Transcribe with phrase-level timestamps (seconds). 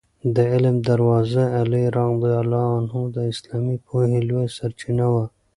[0.35, 2.21] د علم دروازه علي رض
[3.15, 5.25] د اسلامي پوهې لویه سرچینه وه.